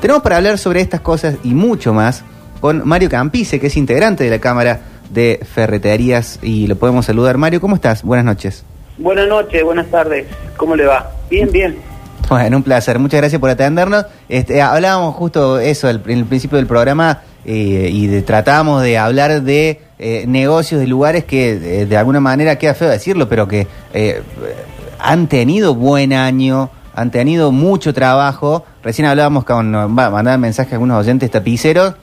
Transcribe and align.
Tenemos 0.00 0.22
para 0.22 0.36
hablar 0.38 0.56
sobre 0.56 0.80
estas 0.80 1.00
cosas 1.00 1.36
y 1.44 1.52
mucho 1.52 1.92
más 1.92 2.24
con 2.60 2.86
Mario 2.88 3.10
Campice, 3.10 3.60
que 3.60 3.66
es 3.66 3.76
integrante 3.76 4.24
de 4.24 4.30
la 4.30 4.38
Cámara 4.38 4.80
de 5.10 5.40
Ferreterías 5.54 6.38
y 6.42 6.66
lo 6.66 6.76
podemos 6.76 7.04
saludar. 7.04 7.36
Mario, 7.36 7.60
¿cómo 7.60 7.74
estás? 7.74 8.02
Buenas 8.02 8.24
noches. 8.24 8.64
Buenas 8.96 9.28
noches, 9.28 9.62
buenas 9.62 9.88
tardes. 9.88 10.26
¿Cómo 10.56 10.74
le 10.74 10.86
va? 10.86 11.10
Bien, 11.30 11.50
bien. 11.52 11.76
Bueno, 12.30 12.58
un 12.58 12.62
placer. 12.62 12.98
Muchas 12.98 13.20
gracias 13.20 13.40
por 13.40 13.50
atendernos. 13.50 14.06
Este, 14.28 14.62
hablábamos 14.62 15.14
justo 15.16 15.58
eso 15.58 15.90
en 15.90 16.00
el 16.06 16.24
principio 16.24 16.56
del 16.56 16.66
programa 16.66 17.20
eh, 17.44 17.90
y 17.92 18.06
de, 18.06 18.22
tratábamos 18.22 18.82
de 18.82 18.96
hablar 18.96 19.42
de 19.42 19.80
eh, 19.98 20.24
negocios, 20.26 20.80
de 20.80 20.86
lugares 20.86 21.24
que 21.24 21.50
eh, 21.50 21.86
de 21.86 21.96
alguna 21.96 22.20
manera 22.20 22.56
queda 22.56 22.74
feo 22.74 22.88
decirlo, 22.88 23.28
pero 23.28 23.48
que 23.48 23.66
han 24.98 25.28
tenido 25.28 25.74
buen 25.74 26.12
año, 26.12 26.70
han 26.94 27.10
tenido 27.10 27.52
mucho 27.52 27.92
trabajo. 27.94 28.64
Recién 28.82 29.06
hablábamos 29.06 29.44
con, 29.44 29.74
va, 29.74 30.10
mandaban 30.10 30.40
mensajes 30.40 30.72
a 30.72 30.76
algunos 30.76 30.98
oyentes 30.98 31.30
tapiceros 31.30 31.94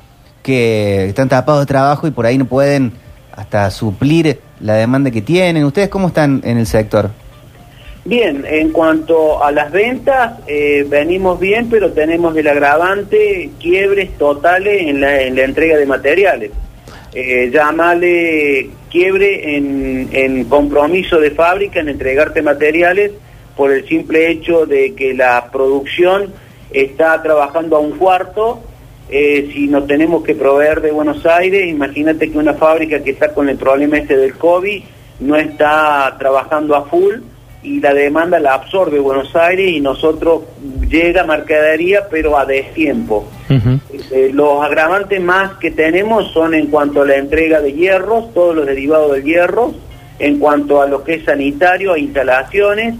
que 0.44 1.05
están 1.08 1.30
tapados 1.30 1.62
de 1.62 1.66
trabajo 1.66 2.08
y 2.08 2.12
por 2.12 2.26
ahí 2.26 2.38
no 2.38 2.46
pueden 2.46 2.94
hasta 3.36 3.70
suplir 3.70 4.40
la 4.60 4.73
demanda 4.73 5.12
que 5.12 5.22
tienen. 5.22 5.63
¿Ustedes 5.66 5.90
cómo 5.90 6.08
están 6.08 6.41
en 6.44 6.58
el 6.58 6.66
sector? 6.66 7.10
Bien, 8.05 8.46
en 8.50 8.72
cuanto 8.72 9.44
a 9.44 9.52
las 9.52 9.70
ventas, 9.70 10.36
eh, 10.48 10.86
venimos 10.88 11.40
bien, 11.40 11.70
pero 11.70 11.91
tenemos 11.91 12.35
el 12.38 12.48
agravante, 12.48 13.49
quiebres 13.60 14.18
totales 14.18 14.84
en 14.84 15.02
la, 15.02 15.22
en 15.22 15.35
la 15.35 15.44
entrega 15.44 15.76
de 15.77 15.85
materiales. 15.85 16.52
Eh, 17.13 17.52
quiebre 18.90 19.58
en 19.58 20.46
compromiso 20.46 21.20
de 21.20 21.32
fábrica, 21.32 21.82
en 21.82 21.90
entregarte 21.90 22.41
materiales, 22.41 23.12
por 23.58 23.72
el 23.72 23.88
simple 23.88 24.30
hecho 24.30 24.66
de 24.66 24.94
que 24.94 25.14
la 25.14 25.50
producción 25.52 26.32
está 26.72 27.22
trabajando 27.22 27.76
a 27.76 27.80
un 27.80 27.98
cuarto 27.98 28.62
eh, 29.10 29.50
si 29.54 29.68
nos 29.68 29.88
tenemos 29.88 30.24
que 30.24 30.36
proveer 30.36 30.82
de 30.82 30.92
Buenos 30.92 31.26
Aires, 31.26 31.66
imagínate 31.68 32.30
que 32.30 32.38
una 32.38 32.54
fábrica 32.54 33.02
que 33.02 33.12
está 33.12 33.34
con 33.34 33.48
el 33.48 33.55
problema 33.55 33.98
este 33.98 34.18
del 34.18 34.34
COVID 34.34 34.84
no 35.22 35.36
está 35.38 36.14
trabajando 36.20 36.76
a 36.76 36.84
full 36.84 37.16
y 37.64 37.80
la 37.80 37.94
demanda 37.94 38.40
la 38.40 38.55
absorbe 38.55 38.99
Buenos 38.99 39.34
Aires 39.36 39.71
y 39.71 39.80
nosotros 39.80 40.44
llega 40.90 41.24
mercadería 41.24 42.08
pero 42.12 42.38
a 42.38 42.46
destiempo. 42.46 43.30
Eh, 44.12 44.32
los 44.34 44.64
agravantes 44.64 45.21
más 45.21 45.54
que 45.58 45.71
tenemos 45.71 46.32
son 46.34 46.54
en 46.54 46.68
cuanto 46.68 47.02
a 47.02 47.05
la 47.05 47.16
entrega 47.16 47.62
de 47.62 47.74
hierros, 47.74 48.34
todos 48.34 48.55
los 48.55 48.66
derivados 48.66 49.14
del 49.14 49.24
hierro, 49.24 49.74
en 50.20 50.38
cuanto 50.38 50.82
a 50.82 50.88
lo 50.88 51.04
que 51.04 51.16
es 51.16 51.26
sanitario, 51.26 51.94
a 51.94 51.99
instalaciones, 51.99 52.96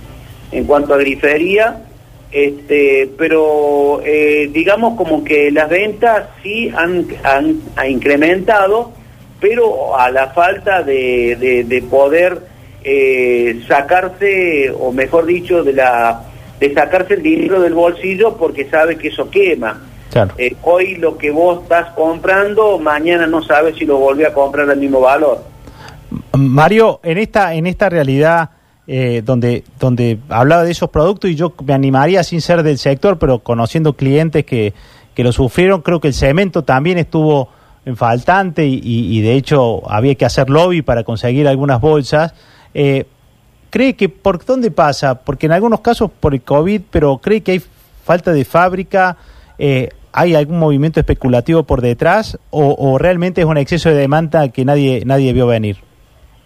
en 0.52 0.66
cuanto 0.66 0.94
a 0.94 0.98
grifería 0.98 1.84
este, 2.32 3.10
pero 3.18 4.02
eh, 4.04 4.50
digamos 4.52 4.98
como 4.98 5.24
que 5.24 5.50
las 5.50 5.70
ventas 5.70 6.26
sí 6.44 6.72
han, 6.76 7.08
han, 7.24 7.62
incrementado, 7.90 8.92
pero 9.40 9.98
a 9.98 10.12
la 10.12 10.28
falta 10.28 10.84
de, 10.84 11.64
de, 11.66 11.82
poder 11.84 12.42
eh, 12.84 13.62
sacarse, 13.68 14.72
o 14.78 14.92
mejor 14.92 15.26
dicho, 15.26 15.64
de 15.64 15.74
la 15.74 16.24
de 16.60 16.74
sacarse 16.74 17.14
el 17.14 17.24
dinero 17.24 17.62
del 17.62 17.76
bolsillo 17.76 18.36
porque 18.36 18.66
sabe 18.70 18.98
que 18.98 19.10
eso 19.10 19.30
quema. 19.30 19.84
Eh, 20.38 20.56
hoy 20.64 20.96
lo 20.96 21.18
que 21.18 21.30
vos 21.30 21.62
estás 21.62 21.94
comprando, 21.94 22.80
mañana 22.80 23.28
no 23.28 23.44
sabes 23.44 23.76
si 23.78 23.86
lo 23.86 23.98
volví 23.98 24.24
a 24.24 24.34
comprar 24.34 24.70
al 24.70 24.78
mismo 24.78 25.00
valor. 25.00 25.44
Mario, 26.34 27.00
en 27.04 27.20
esta, 27.20 27.54
en 27.54 27.68
esta 27.68 27.90
realidad 27.90 28.50
eh, 28.90 29.22
donde, 29.24 29.66
donde 29.80 30.18
hablaba 30.30 30.64
de 30.64 30.72
esos 30.72 30.90
productos 30.90 31.30
y 31.30 31.36
yo 31.36 31.54
me 31.66 31.74
animaría 31.74 32.24
sin 32.24 32.40
ser 32.40 32.64
del 32.64 32.78
sector, 32.78 33.20
pero 33.20 33.40
conociendo 33.40 33.94
clientes 33.94 34.46
que, 34.46 34.74
que 35.14 35.26
lo 35.26 35.34
sufrieron, 35.34 35.82
creo 35.82 36.00
que 36.00 36.08
el 36.08 36.14
cemento 36.14 36.64
también 36.64 36.98
estuvo 36.98 37.50
en 37.86 37.98
faltante 37.98 38.66
y, 38.66 39.22
de 39.22 39.34
hecho 39.34 39.90
había 39.92 40.16
que 40.16 40.26
hacer 40.26 40.50
lobby 40.50 40.84
para 40.84 41.04
conseguir 41.04 41.48
algunas 41.48 41.82
bolsas. 41.82 42.34
Eh, 42.74 43.06
¿Cree 43.70 43.96
que 43.96 44.08
por 44.10 44.46
dónde 44.46 44.72
pasa? 44.72 45.16
Porque 45.16 45.48
en 45.48 45.52
algunos 45.52 45.82
casos 45.82 46.10
por 46.10 46.34
el 46.34 46.42
COVID, 46.42 46.82
pero 46.90 47.18
cree 47.18 47.42
que 47.42 47.54
hay 47.54 47.62
falta 48.06 48.32
de 48.32 48.46
fábrica, 48.46 49.18
eh, 49.60 49.90
hay 50.14 50.36
algún 50.36 50.60
movimiento 50.60 51.00
especulativo 51.02 51.64
por 51.64 51.82
detrás 51.82 52.38
o, 52.52 52.76
o, 52.78 52.98
realmente 52.98 53.42
es 53.42 53.48
un 53.48 53.58
exceso 53.58 53.90
de 53.90 53.96
demanda 53.96 54.48
que 54.50 54.64
nadie, 54.64 55.04
nadie 55.06 55.34
vio 55.34 55.48
venir? 55.48 55.78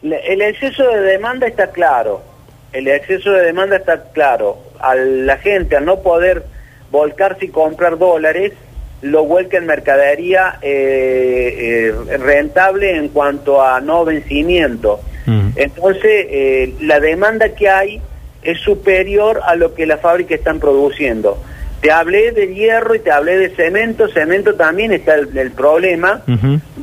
El 0.01 0.41
exceso 0.41 0.83
de 0.83 1.01
demanda 1.01 1.45
está 1.45 1.67
claro 1.67 2.30
el 2.73 2.87
exceso 2.87 3.31
de 3.31 3.43
demanda 3.43 3.77
está 3.77 4.03
claro. 4.13 4.57
A 4.79 4.95
la 4.95 5.37
gente, 5.37 5.75
al 5.75 5.85
no 5.85 6.01
poder 6.01 6.43
volcarse 6.91 7.45
y 7.45 7.49
comprar 7.49 7.97
dólares, 7.97 8.53
lo 9.01 9.25
vuelca 9.25 9.57
en 9.57 9.65
mercadería 9.65 10.59
eh, 10.61 11.91
eh, 12.09 12.17
rentable 12.17 12.95
en 12.95 13.09
cuanto 13.09 13.61
a 13.61 13.81
no 13.81 14.05
vencimiento. 14.05 15.01
Mm. 15.25 15.49
Entonces, 15.55 16.03
eh, 16.29 16.73
la 16.81 16.99
demanda 16.99 17.49
que 17.49 17.69
hay 17.69 18.01
es 18.43 18.59
superior 18.59 19.41
a 19.43 19.55
lo 19.55 19.73
que 19.73 19.85
las 19.85 20.01
fábricas 20.01 20.39
están 20.39 20.59
produciendo. 20.59 21.41
Te 21.81 21.91
hablé 21.91 22.31
de 22.31 22.53
hierro 22.53 22.93
y 22.93 22.99
te 22.99 23.11
hablé 23.11 23.37
de 23.37 23.49
cemento. 23.49 24.07
Cemento 24.07 24.53
también 24.53 24.93
está 24.93 25.15
el, 25.15 25.51
problema, 25.51 26.23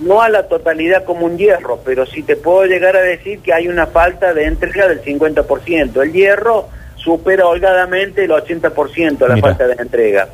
no 0.03 0.23
a 0.23 0.29
la 0.29 0.49
totalidad 0.49 1.05
como 1.05 1.27
un 1.27 1.39
hierro, 1.39 1.81
pero 1.85 2.07
sí 2.07 2.23
te 2.23 2.37
puedo 2.37 2.65
llegar 2.67 2.97
a 2.97 3.03
decir 3.03 3.41
que 3.41 3.53
hay 3.53 3.69
una 3.69 3.87
falta 3.87 4.35
de 4.35 4.45
entrega 4.45 4.89
del 4.89 5.03
50%. 5.03 6.03
El 6.03 6.13
hierro 6.13 6.69
supera 6.97 7.47
holgadamente 7.47 8.25
el 8.25 8.31
80% 8.31 9.27
la 9.27 9.37
falta 9.39 9.67
de 9.67 9.75
entrega. 9.75 10.29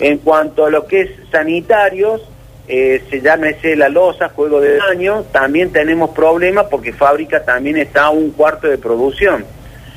En 0.00 0.18
cuanto 0.18 0.66
a 0.66 0.70
lo 0.70 0.86
que 0.86 1.02
es 1.02 1.10
sanitarios, 1.30 2.22
eh, 2.68 3.02
se 3.08 3.20
llámese 3.20 3.76
la 3.76 3.88
losa, 3.88 4.30
juego 4.30 4.60
de 4.60 4.76
daño, 4.76 5.24
también 5.30 5.70
tenemos 5.70 6.10
problemas 6.10 6.66
porque 6.70 6.92
fábrica 6.92 7.44
también 7.44 7.76
está 7.76 8.06
a 8.06 8.10
un 8.10 8.30
cuarto 8.30 8.66
de 8.68 8.78
producción. 8.78 9.44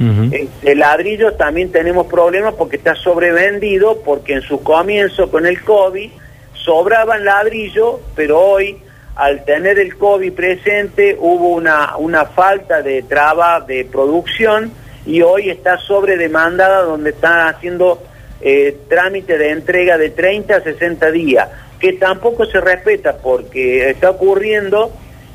Eh, 0.01 0.47
el 0.63 0.79
ladrillo 0.79 1.33
también 1.33 1.73
tenemos 1.73 2.07
problemas 2.07 2.53
porque 2.53 2.77
está 2.77 2.95
sobrevendido, 2.95 4.01
porque 4.01 4.33
en 4.33 4.41
su 4.41 4.63
comienzo 4.63 5.29
con 5.29 5.45
el 5.45 5.61
COVID 5.61 6.09
sobraban 6.53 7.25
ladrillo, 7.25 7.99
pero 8.15 8.39
hoy 8.39 8.77
al 9.19 9.43
tener 9.43 9.77
el 9.79 9.97
COVID 9.97 10.31
presente 10.31 11.17
hubo 11.19 11.49
una, 11.49 11.97
una 11.97 12.23
falta 12.23 12.81
de 12.81 13.03
traba 13.03 13.59
de 13.59 13.83
producción 13.83 14.71
y 15.05 15.21
hoy 15.21 15.49
está 15.49 15.77
sobredemandada 15.77 16.83
donde 16.83 17.09
están 17.09 17.53
haciendo 17.53 18.01
eh, 18.39 18.77
trámite 18.87 19.37
de 19.37 19.51
entrega 19.51 19.97
de 19.97 20.11
30 20.11 20.55
a 20.55 20.61
60 20.61 21.11
días, 21.11 21.49
que 21.81 21.93
tampoco 21.93 22.45
se 22.45 22.61
respeta 22.61 23.17
porque 23.17 23.89
está 23.89 24.11
ocurriendo 24.11 24.89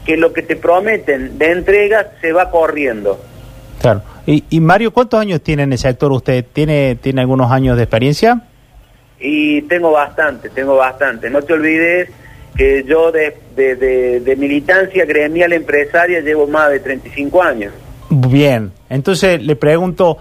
que 0.07 0.17
lo 0.17 0.33
que 0.33 0.41
te 0.41 0.57
prometen 0.57 1.37
de 1.37 1.53
entrega 1.53 2.13
se 2.23 2.33
va 2.33 2.51
corriendo. 2.51 3.21
Claro. 3.83 4.01
Y, 4.25 4.61
Mario, 4.61 4.95
¿cuántos 4.95 5.21
años 5.21 5.43
tiene 5.43 5.65
en 5.65 5.73
el 5.73 5.79
sector 5.79 6.11
usted? 6.11 6.47
¿Tiene, 6.51 6.97
¿Tiene 7.03 7.21
algunos 7.21 7.53
años 7.53 7.77
de 7.77 7.83
experiencia? 7.83 8.41
Y 9.21 9.61
tengo 9.63 9.93
bastante, 9.93 10.49
tengo 10.49 10.77
bastante. 10.77 11.29
No 11.29 11.43
te 11.43 11.53
olvides 11.53 12.09
que 12.57 12.85
yo 12.85 13.11
de, 13.11 13.37
de, 13.57 14.37
militancia 14.37 15.05
gremial 15.05 15.53
empresaria 15.53 16.21
llevo 16.21 16.47
más 16.47 16.71
de 16.71 16.81
35 16.81 17.43
años. 17.43 17.73
Bien, 18.11 18.73
entonces 18.89 19.43
le 19.43 19.57
pregunto, 19.57 20.19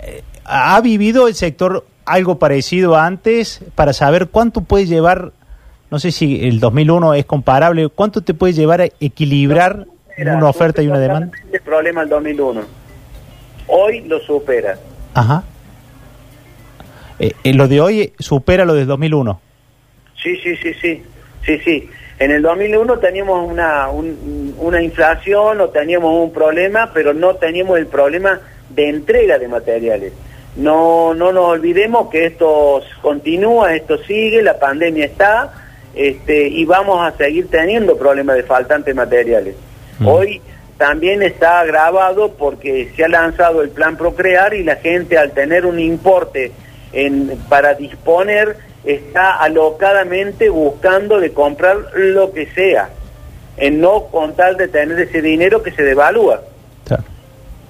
eh, 0.00 0.22
¿ha 0.44 0.80
vivido 0.80 1.28
el 1.28 1.34
sector 1.34 1.84
algo 2.06 2.38
parecido 2.38 2.96
antes 2.96 3.60
para 3.74 3.92
saber 3.92 4.28
cuánto 4.28 4.62
puede 4.62 4.86
llevar, 4.86 5.32
no 5.90 5.98
sé 5.98 6.10
si 6.10 6.46
el 6.46 6.58
2001 6.60 7.14
es 7.14 7.26
comparable, 7.26 7.88
cuánto 7.88 8.22
te 8.22 8.32
puede 8.32 8.54
llevar 8.54 8.80
a 8.80 8.88
equilibrar 9.00 9.86
una 10.16 10.48
oferta 10.48 10.82
y 10.82 10.88
una 10.88 10.98
demanda? 10.98 11.36
El 11.52 11.60
problema 11.60 12.02
el 12.02 12.08
2001 12.08 12.78
hoy 13.68 14.00
lo 14.00 14.18
supera. 14.20 14.78
Ajá. 15.14 15.44
Eh, 17.18 17.32
eh, 17.44 17.54
lo 17.54 17.68
de 17.68 17.80
hoy 17.80 18.12
supera 18.18 18.64
lo 18.64 18.74
del 18.74 18.86
2001. 18.86 19.40
Sí, 20.20 20.36
sí, 20.42 20.56
sí, 20.56 20.74
sí, 20.80 21.02
sí, 21.44 21.58
sí. 21.64 21.90
En 22.18 22.32
el 22.32 22.42
2001 22.42 22.98
teníamos 22.98 23.48
una, 23.48 23.88
una 23.90 24.82
inflación 24.82 25.60
o 25.60 25.68
teníamos 25.68 26.14
un 26.14 26.32
problema, 26.32 26.90
pero 26.92 27.14
no 27.14 27.36
teníamos 27.36 27.78
el 27.78 27.86
problema 27.86 28.40
de 28.70 28.88
entrega 28.88 29.38
de 29.38 29.48
materiales. 29.48 30.12
No, 30.56 31.14
no 31.14 31.32
nos 31.32 31.44
olvidemos 31.44 32.10
que 32.10 32.26
esto 32.26 32.82
continúa, 33.02 33.74
esto 33.74 33.98
sigue, 33.98 34.42
la 34.42 34.58
pandemia 34.58 35.04
está, 35.04 35.52
este, 35.94 36.48
y 36.48 36.64
vamos 36.64 37.00
a 37.00 37.16
seguir 37.16 37.48
teniendo 37.48 37.96
problemas 37.96 38.36
de 38.36 38.42
faltantes 38.42 38.94
materiales. 38.94 39.54
Mm. 40.00 40.06
Hoy 40.08 40.40
también 40.76 41.22
está 41.22 41.60
agravado 41.60 42.32
porque 42.32 42.90
se 42.96 43.04
ha 43.04 43.08
lanzado 43.08 43.62
el 43.62 43.70
plan 43.70 43.96
Procrear 43.96 44.54
y 44.54 44.64
la 44.64 44.76
gente 44.76 45.18
al 45.18 45.32
tener 45.32 45.66
un 45.66 45.78
importe 45.78 46.52
en, 46.92 47.38
para 47.48 47.74
disponer 47.74 48.56
está 48.88 49.36
alocadamente 49.36 50.48
buscando 50.48 51.20
de 51.20 51.32
comprar 51.32 51.76
lo 51.94 52.32
que 52.32 52.46
sea, 52.46 52.88
en 53.56 53.80
no 53.80 54.06
con 54.06 54.34
tal 54.34 54.56
de 54.56 54.68
tener 54.68 54.98
ese 54.98 55.20
dinero 55.20 55.62
que 55.62 55.72
se 55.72 55.82
devalúa. 55.82 56.42
Claro, 56.84 57.04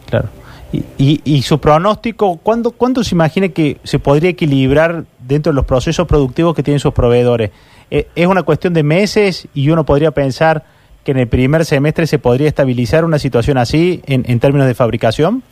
claro. 0.09 0.29
Y, 0.71 0.85
y, 0.99 1.21
y 1.25 1.43
su 1.43 1.59
pronóstico, 1.61 2.39
¿cuándo, 2.43 2.71
¿cuándo 2.71 3.03
se 3.03 3.15
imagina 3.15 3.49
que 3.49 3.79
se 3.83 3.99
podría 3.99 4.31
equilibrar 4.31 5.05
dentro 5.19 5.51
de 5.51 5.57
los 5.57 5.65
procesos 5.65 6.07
productivos 6.07 6.55
que 6.55 6.63
tienen 6.63 6.79
sus 6.79 6.93
proveedores? 6.93 7.51
Eh, 7.91 8.07
¿Es 8.15 8.27
una 8.27 8.43
cuestión 8.43 8.75
de 8.75 8.83
meses 8.83 9.49
y 9.55 9.71
uno 9.71 9.85
podría 9.85 10.13
pensar 10.13 10.63
que 11.05 11.13
en 11.13 11.19
el 11.19 11.27
primer 11.27 11.65
semestre 11.65 12.07
se 12.07 12.19
podría 12.19 12.49
estabilizar 12.49 13.05
una 13.05 13.19
situación 13.19 13.59
así 13.59 14.03
en, 14.07 14.25
en 14.29 14.39
términos 14.41 14.69
de 14.69 14.75
fabricación? 14.75 15.43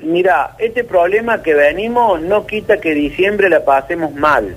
Mira, 0.00 0.56
este 0.58 0.84
problema 0.84 1.40
que 1.40 1.54
venimos 1.54 2.20
no 2.20 2.46
quita 2.46 2.78
que 2.78 2.92
diciembre 2.94 3.48
la 3.48 3.64
pasemos 3.64 4.12
mal, 4.12 4.56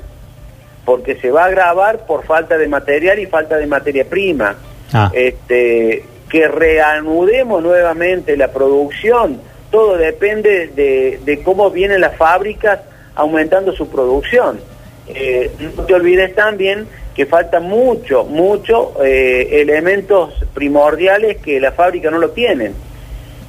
porque 0.88 1.18
se 1.18 1.32
va 1.32 1.44
a 1.44 1.46
agravar 1.48 2.06
por 2.06 2.24
falta 2.24 2.58
de 2.58 2.66
material 2.70 3.20
y 3.20 3.26
falta 3.26 3.58
de 3.58 3.68
materia 3.68 4.06
prima. 4.06 4.56
Ah. 4.94 5.12
Este, 5.14 6.06
que 6.30 6.48
reanudemos 6.48 7.62
nuevamente 7.62 8.38
la 8.38 8.54
producción, 8.54 9.42
todo 9.70 9.98
depende 9.98 10.68
de, 10.70 11.20
de 11.26 11.44
cómo 11.44 11.72
vienen 11.72 12.00
las 12.00 12.16
fábricas 12.16 12.80
aumentando 13.16 13.74
su 13.74 13.90
producción. 13.90 14.62
Eh, 15.10 15.52
no 15.76 15.84
te 15.84 15.94
olvides 15.94 16.34
también 16.34 16.88
que 17.14 17.26
falta 17.26 17.60
mucho, 17.60 18.24
mucho 18.24 18.94
eh, 19.04 19.60
elementos 19.60 20.36
primordiales 20.54 21.36
que 21.40 21.60
la 21.60 21.74
fábrica 21.74 22.10
no 22.10 22.18
lo 22.18 22.30
tienen. 22.30 22.74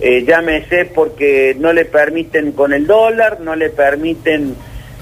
Eh, 0.00 0.24
llámese 0.26 0.86
porque 0.86 1.56
no 1.56 1.72
le 1.72 1.84
permiten 1.84 2.50
con 2.50 2.72
el 2.72 2.84
dólar, 2.84 3.38
no 3.38 3.54
le 3.54 3.70
permiten 3.70 4.56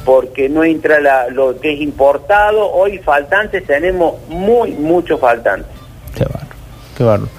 porque 0.06 0.48
no 0.48 0.64
entra 0.64 1.00
la- 1.00 1.28
lo 1.28 1.60
que 1.60 1.74
es 1.74 1.80
importado. 1.82 2.72
Hoy 2.72 2.96
faltantes 2.98 3.66
tenemos 3.66 4.14
muy, 4.28 4.70
muchos 4.72 5.20
faltantes. 5.20 5.70
Qué 6.14 6.24
bárbaro, 6.24 6.46
qué 6.96 7.04
bárbaro. 7.04 7.30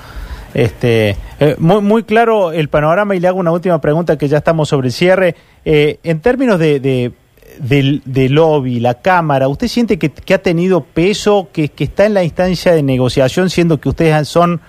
Este, 0.53 1.17
eh, 1.39 1.55
muy, 1.59 1.81
muy 1.81 2.03
claro 2.03 2.51
el 2.51 2.67
panorama 2.69 3.15
y 3.15 3.19
le 3.19 3.27
hago 3.27 3.39
una 3.39 3.51
última 3.51 3.79
pregunta 3.79 4.17
que 4.17 4.27
ya 4.27 4.37
estamos 4.37 4.69
sobre 4.69 4.87
el 4.87 4.93
cierre. 4.93 5.35
Eh, 5.65 5.99
en 6.03 6.19
términos 6.19 6.59
de, 6.59 6.79
de, 6.79 7.11
de 7.59 8.29
lobby, 8.29 8.79
la 8.79 8.95
Cámara, 8.95 9.47
¿usted 9.47 9.67
siente 9.67 9.97
que, 9.97 10.11
que 10.11 10.33
ha 10.33 10.41
tenido 10.41 10.81
peso, 10.83 11.47
que, 11.53 11.69
que 11.69 11.85
está 11.85 12.05
en 12.05 12.13
la 12.15 12.23
instancia 12.23 12.73
de 12.73 12.83
negociación, 12.83 13.49
siendo 13.49 13.79
que 13.79 13.89
ustedes 13.89 14.27
son 14.27 14.59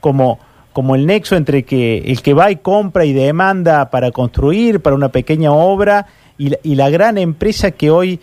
como, 0.00 0.38
como 0.72 0.94
el 0.94 1.06
nexo 1.06 1.36
entre 1.36 1.62
que 1.64 1.98
el 1.98 2.20
que 2.22 2.34
va 2.34 2.50
y 2.50 2.56
compra 2.56 3.04
y 3.04 3.12
demanda 3.12 3.90
para 3.90 4.10
construir, 4.10 4.80
para 4.80 4.96
una 4.96 5.10
pequeña 5.10 5.52
obra, 5.52 6.06
y 6.38 6.50
la, 6.50 6.58
y 6.62 6.74
la 6.74 6.90
gran 6.90 7.18
empresa 7.18 7.70
que 7.70 7.90
hoy 7.90 8.20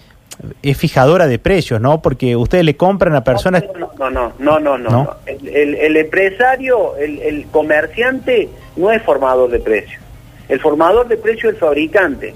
es 0.64 0.78
fijadora 0.78 1.28
de 1.28 1.38
precios, 1.40 1.80
¿no? 1.82 2.02
Porque 2.02 2.36
ustedes 2.36 2.64
le 2.66 2.76
compran 2.76 3.14
a 3.16 3.24
personas... 3.24 3.64
No, 4.00 4.10
no, 4.10 4.34
no, 4.40 4.60
no, 4.60 4.78
no. 4.78 5.16
El, 5.26 5.48
el- 5.48 5.76
el 5.76 5.98
empresario, 5.98 6.96
el, 6.98 7.20
el 7.20 7.46
comerciante 7.52 8.50
no 8.76 8.92
es 8.92 9.02
formador 9.04 9.50
de 9.52 9.60
precios. 9.60 10.02
El 10.50 10.60
formador 10.60 11.08
de 11.08 11.18
precios 11.18 11.46
es 11.46 11.50
el 11.54 11.58
fabricante. 11.58 12.34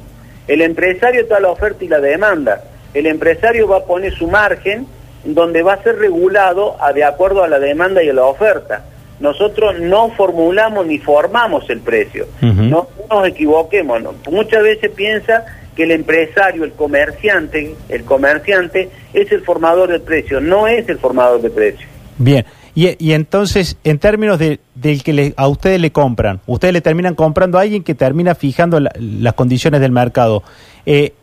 El 0.47 0.61
empresario 0.61 1.21
está 1.21 1.39
la 1.39 1.49
oferta 1.49 1.83
y 1.83 1.87
la 1.87 1.99
demanda. 1.99 2.63
El 2.93 3.07
empresario 3.07 3.67
va 3.67 3.77
a 3.77 3.83
poner 3.85 4.13
su 4.13 4.27
margen 4.27 4.85
donde 5.23 5.63
va 5.63 5.73
a 5.73 5.83
ser 5.83 5.97
regulado 5.97 6.75
a- 6.81 6.93
de 6.93 7.03
acuerdo 7.03 7.43
a 7.43 7.47
la 7.47 7.57
demanda 7.59 8.03
y 8.03 8.09
a 8.09 8.13
la 8.13 8.25
oferta. 8.25 8.85
Nosotros 9.19 9.79
no 9.79 10.09
formulamos 10.11 10.85
ni 10.85 10.99
formamos 10.99 11.67
el 11.69 11.79
precio. 11.79 12.27
No 12.41 12.87
nos 13.09 13.27
equivoquemos. 13.27 14.01
¿no? 14.03 14.13
Muchas 14.29 14.61
veces 14.61 14.91
piensa 14.91 15.45
que 15.75 15.83
el 15.83 15.91
empresario, 15.91 16.63
el 16.63 16.71
comerciante, 16.73 17.75
el 17.89 18.03
comerciante 18.03 18.89
es 19.13 19.31
el 19.31 19.41
formador 19.43 19.91
de 19.91 19.99
precios, 19.99 20.41
no 20.41 20.67
es 20.67 20.87
el 20.89 20.97
formador 20.99 21.41
de 21.41 21.49
precios. 21.49 21.89
Bien, 22.17 22.45
y, 22.73 22.95
y 23.05 23.11
entonces, 23.13 23.77
en 23.83 23.99
términos 23.99 24.39
de, 24.39 24.59
del 24.73 25.03
que 25.03 25.11
le- 25.13 25.33
a 25.35 25.47
ustedes 25.47 25.79
le 25.81 25.91
compran, 25.91 26.39
ustedes 26.45 26.73
le 26.73 26.81
terminan 26.81 27.13
comprando 27.15 27.57
a 27.57 27.61
alguien 27.61 27.83
que 27.83 27.93
termina 27.95 28.35
fijando 28.35 28.79
la- 28.79 28.91
las 28.97 29.33
condiciones 29.33 29.81
del 29.81 29.91
mercado. 29.91 30.43
Eh, 30.85 31.13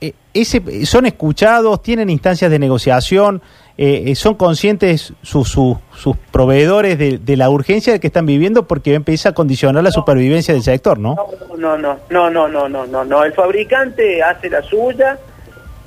eh, 0.00 0.12
ese, 0.34 0.84
¿Son 0.84 1.06
escuchados? 1.06 1.82
¿Tienen 1.82 2.10
instancias 2.10 2.50
de 2.50 2.58
negociación? 2.58 3.40
Eh, 3.78 4.04
eh, 4.08 4.14
¿Son 4.14 4.34
conscientes 4.34 5.14
sus 5.22 5.48
sus- 5.48 5.76
sus 5.96 6.16
proveedores 6.30 6.98
de, 6.98 7.18
de 7.18 7.36
la 7.36 7.48
urgencia 7.48 7.98
que 7.98 8.06
están 8.08 8.26
viviendo? 8.26 8.66
Porque 8.68 8.94
empieza 8.94 9.30
a 9.30 9.32
condicionar 9.32 9.82
la 9.82 9.90
supervivencia 9.90 10.52
del 10.54 10.62
sector, 10.62 10.98
¿no? 10.98 11.16
No, 11.56 11.78
no, 11.78 11.98
no, 12.10 12.30
no, 12.30 12.48
no, 12.48 12.68
no, 12.68 12.86
no, 12.86 13.04
no. 13.04 13.24
El 13.24 13.32
fabricante 13.32 14.22
hace 14.22 14.50
la 14.50 14.62
suya, 14.62 15.18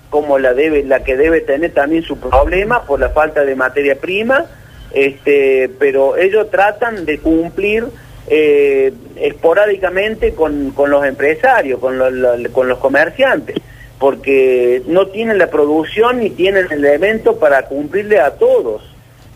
como 0.10 0.40
la 0.40 0.54
debe, 0.54 0.84
la 0.84 1.04
que 1.04 1.16
debe 1.16 1.42
tener 1.42 1.74
también 1.74 2.02
su 2.04 2.18
problema 2.18 2.84
por 2.84 3.00
la 3.00 3.10
falta 3.10 3.44
de 3.46 3.56
materia 3.56 3.96
prima, 4.00 4.46
este, 4.92 5.70
pero 5.78 6.18
ellos 6.18 6.50
tratan 6.50 7.06
de 7.06 7.20
cumplir 7.20 7.86
eh, 8.28 8.92
esporádicamente 9.18 10.34
con, 10.34 10.72
con 10.72 10.90
los 10.90 11.06
empresarios, 11.06 11.80
con 11.80 11.98
los- 12.00 12.48
con 12.52 12.68
los 12.68 12.80
comerciantes, 12.80 13.56
porque 14.00 14.82
no 14.88 15.08
tienen 15.08 15.38
la 15.38 15.48
producción 15.50 16.20
ni 16.20 16.30
tienen 16.30 16.68
el 16.72 16.84
elemento 16.86 17.38
para 17.38 17.64
cumplirle 17.66 18.20
a 18.20 18.32
todos. 18.32 18.82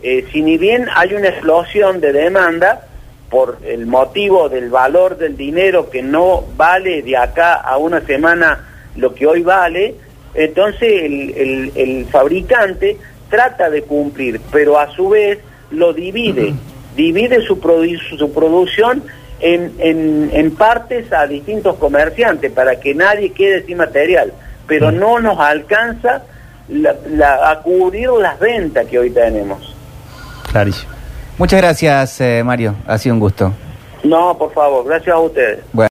Eh, 0.01 0.25
si 0.31 0.41
ni 0.41 0.57
bien 0.57 0.87
hay 0.95 1.13
una 1.13 1.29
explosión 1.29 1.99
de 2.01 2.11
demanda, 2.13 2.85
por 3.29 3.59
el 3.63 3.85
motivo 3.85 4.49
del 4.49 4.69
valor 4.71 5.17
del 5.17 5.37
dinero 5.37 5.89
que 5.91 6.01
no 6.01 6.45
vale 6.57 7.03
de 7.03 7.15
acá 7.15 7.53
a 7.53 7.77
una 7.77 8.01
semana 8.01 8.67
lo 8.95 9.13
que 9.13 9.27
hoy 9.27 9.43
vale, 9.43 9.93
entonces 10.33 10.81
el, 11.03 11.29
el- 11.37 11.71
el 11.75 12.05
fabricante 12.05 12.97
trata 13.29 13.69
de 13.69 13.83
cumplir, 13.83 14.41
pero 14.51 14.79
a 14.79 14.89
su 14.95 15.09
vez 15.09 15.37
lo 15.69 15.93
divide, 15.93 16.53
divide 16.95 17.41
su, 17.45 17.61
produ- 17.61 17.99
su 18.17 18.33
producción 18.33 19.03
en, 19.39 19.73
en- 19.77 20.31
en 20.33 20.55
partes 20.55 21.13
a 21.13 21.27
distintos 21.27 21.75
comerciantes 21.75 22.51
para 22.51 22.79
que 22.79 22.95
nadie 22.95 23.31
quede 23.31 23.63
sin 23.63 23.77
material, 23.77 24.33
pero 24.69 24.91
no 24.91 25.19
nos 25.19 25.37
alcanza 25.39 26.21
la- 26.69 26.95
la- 27.09 27.49
a 27.51 27.59
cubrir 27.61 28.09
las 28.11 28.39
ventas 28.39 28.85
que 28.87 28.97
hoy 28.99 29.09
tenemos. 29.09 29.75
Clarísimo. 30.51 30.91
Muchas 31.37 31.59
gracias, 31.61 32.21
eh, 32.21 32.41
Mario. 32.45 32.75
Ha 32.87 32.97
sido 32.97 33.15
un 33.15 33.19
gusto. 33.19 33.51
No, 34.03 34.37
por 34.37 34.53
favor, 34.53 34.85
gracias 34.85 35.13
a 35.15 35.19
ustedes. 35.19 35.59
Bueno. 35.73 35.87